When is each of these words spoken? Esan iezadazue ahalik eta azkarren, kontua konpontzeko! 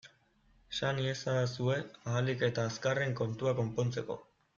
Esan 0.75 1.01
iezadazue 1.01 1.75
ahalik 2.13 2.41
eta 2.47 2.65
azkarren, 2.71 3.13
kontua 3.21 3.55
konpontzeko! 3.61 4.19